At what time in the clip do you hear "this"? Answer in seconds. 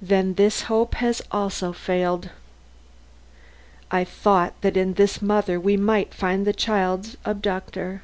0.36-0.62, 4.94-5.20